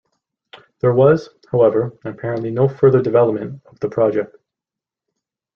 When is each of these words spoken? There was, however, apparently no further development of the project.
There 0.79 0.95
was, 0.95 1.29
however, 1.51 1.95
apparently 2.03 2.49
no 2.49 2.67
further 2.67 3.03
development 3.03 3.61
of 3.67 3.79
the 3.81 3.87
project. 3.87 4.35